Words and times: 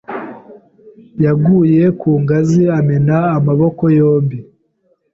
yaguye 1.23 1.83
ku 1.99 2.09
ngazi 2.21 2.61
amena 2.77 3.17
amaboko 3.37 3.83
yombi. 3.97 4.37